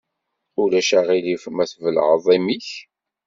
Ulac 0.61 0.89
aɣilif 0.99 1.43
ma 1.49 1.65
tbellɛeḍ 1.71 2.25
imi-k? 2.35 2.69